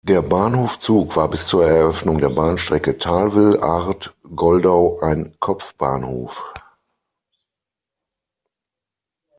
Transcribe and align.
Der 0.03 0.23
Bahnhof 0.23 0.79
Zug 0.79 1.15
war 1.15 1.29
bis 1.29 1.45
zur 1.45 1.63
Eröffnung 1.63 2.17
der 2.17 2.29
Bahnstrecke 2.31 2.97
Thalwil–Arth-Goldau 2.97 4.99
ein 4.99 5.35
Kopfbahnhof. 5.39 6.43